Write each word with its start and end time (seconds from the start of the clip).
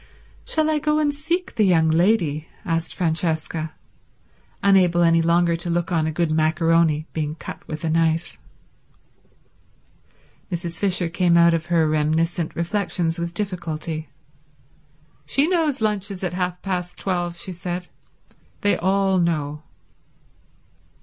"Shall 0.45 0.67
I 0.71 0.79
go 0.79 0.97
and 0.97 1.13
seek 1.13 1.53
the 1.53 1.63
young 1.63 1.87
lady?" 1.87 2.47
asked 2.65 2.95
Francesca, 2.95 3.75
unable 4.63 5.03
any 5.03 5.21
longer 5.21 5.55
to 5.57 5.69
look 5.69 5.91
on 5.91 6.07
a 6.07 6.11
good 6.11 6.31
maccaroni 6.31 7.05
being 7.13 7.35
cut 7.35 7.61
with 7.67 7.83
a 7.85 7.89
knife. 7.91 8.39
Mrs. 10.51 10.79
Fisher 10.79 11.07
came 11.07 11.37
out 11.37 11.53
of 11.53 11.67
her 11.67 11.87
reminiscent 11.87 12.55
reflections 12.55 13.19
with 13.19 13.35
difficulty. 13.35 14.09
"She 15.27 15.47
knows 15.47 15.81
lunch 15.81 16.09
is 16.09 16.23
at 16.23 16.33
half 16.33 16.63
past 16.63 16.97
twelve," 16.97 17.37
she 17.37 17.51
said. 17.51 17.87
"They 18.61 18.77
all 18.77 19.19
know." 19.19 19.61